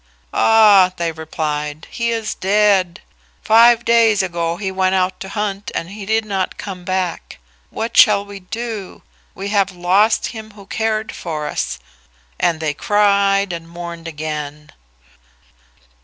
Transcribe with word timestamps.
"Ah," 0.33 0.91
they 0.97 1.11
replied, 1.11 1.85
"he 1.91 2.09
is 2.09 2.33
dead. 2.33 3.01
Five 3.43 3.85
days 3.85 4.23
ago 4.23 4.57
he 4.57 4.71
went 4.71 4.95
out 4.95 5.19
to 5.19 5.29
hunt 5.29 5.69
and 5.75 5.91
he 5.91 6.07
did 6.07 6.25
not 6.25 6.57
come 6.57 6.83
back. 6.83 7.37
What 7.69 7.95
shall 7.95 8.25
we 8.25 8.39
do? 8.39 9.03
We 9.35 9.49
have 9.49 9.69
lost 9.71 10.29
him 10.33 10.53
who 10.55 10.65
cared 10.65 11.11
for 11.11 11.47
us"; 11.47 11.77
and 12.39 12.59
they 12.59 12.73
cried 12.73 13.53
and 13.53 13.69
mourned 13.69 14.07
again. 14.07 14.71